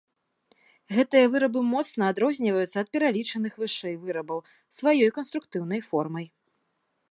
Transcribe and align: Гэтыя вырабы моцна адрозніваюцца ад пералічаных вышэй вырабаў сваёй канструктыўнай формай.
Гэтыя 0.99 1.25
вырабы 1.33 1.61
моцна 1.73 2.01
адрозніваюцца 2.13 2.77
ад 2.83 2.89
пералічаных 2.97 3.53
вышэй 3.65 3.95
вырабаў 4.07 4.39
сваёй 4.81 5.09
канструктыўнай 5.19 5.81
формай. 5.93 6.25